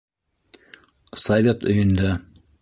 Совет 1.25 1.67
өйөндә 1.75 2.17